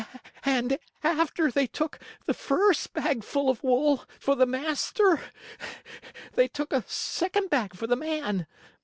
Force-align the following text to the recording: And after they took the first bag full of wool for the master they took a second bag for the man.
And 0.45 0.79
after 1.03 1.51
they 1.51 1.67
took 1.67 1.99
the 2.25 2.33
first 2.33 2.91
bag 2.91 3.23
full 3.23 3.51
of 3.51 3.63
wool 3.63 4.03
for 4.19 4.33
the 4.33 4.47
master 4.47 5.21
they 6.33 6.47
took 6.47 6.73
a 6.73 6.83
second 6.87 7.51
bag 7.51 7.75
for 7.75 7.85
the 7.85 7.95
man. 7.95 8.47